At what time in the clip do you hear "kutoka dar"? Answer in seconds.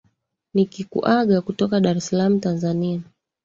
1.45-1.97